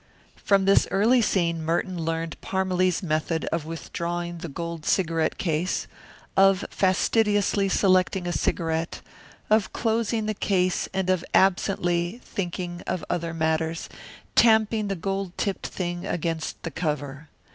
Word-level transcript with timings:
From 0.43 0.65
this 0.65 0.87
early 0.89 1.21
scene 1.21 1.63
Merton 1.63 1.95
learned 2.03 2.41
Parmalee's 2.41 3.03
method 3.03 3.45
of 3.51 3.67
withdrawing 3.67 4.39
the 4.39 4.49
gold 4.49 4.83
cigarette 4.83 5.37
case, 5.37 5.85
of 6.35 6.65
fastidiously 6.71 7.69
selecting 7.69 8.25
a 8.25 8.31
cigarette, 8.33 9.01
of 9.47 9.71
closing 9.73 10.25
the 10.25 10.33
case 10.33 10.89
and 10.91 11.11
of 11.11 11.23
absently 11.35 12.19
thinking 12.25 12.81
of 12.87 13.05
other 13.11 13.31
matters 13.31 13.89
tamping 14.33 14.87
the 14.87 14.95
gold 14.95 15.37
tipped 15.37 15.67
thing 15.67 16.07
against 16.07 16.63
the 16.63 16.71
cover. 16.71 17.29